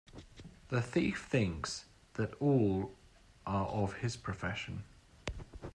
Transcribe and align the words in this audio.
The 0.69 0.81
thief 0.81 1.27
thinks 1.29 1.85
that 2.15 2.33
all 2.41 2.95
are 3.45 3.67
of 3.67 3.97
his 3.97 4.15
profession. 4.17 4.83